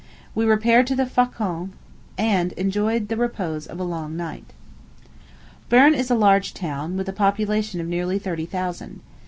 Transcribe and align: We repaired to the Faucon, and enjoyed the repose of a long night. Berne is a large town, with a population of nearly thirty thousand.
We 0.33 0.45
repaired 0.45 0.87
to 0.87 0.95
the 0.95 1.05
Faucon, 1.05 1.73
and 2.17 2.53
enjoyed 2.53 3.07
the 3.07 3.15
repose 3.17 3.67
of 3.67 3.79
a 3.79 3.83
long 3.83 4.17
night. 4.17 4.51
Berne 5.69 5.93
is 5.93 6.09
a 6.09 6.15
large 6.15 6.55
town, 6.55 6.97
with 6.97 7.07
a 7.07 7.13
population 7.13 7.79
of 7.79 7.85
nearly 7.85 8.17
thirty 8.17 8.47
thousand. 8.47 9.01